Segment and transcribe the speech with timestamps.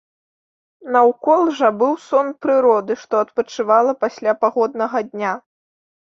[0.95, 5.33] Наўкол жа быў сон прыроды, што адпачывала пасля пагоднага дня.